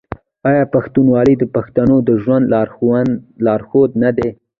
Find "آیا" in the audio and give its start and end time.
0.49-0.63